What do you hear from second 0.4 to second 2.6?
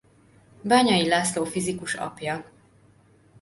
Bányai László fizikus apja.